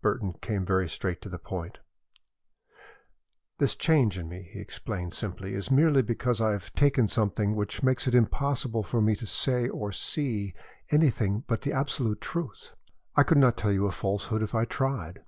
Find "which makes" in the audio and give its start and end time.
7.54-8.06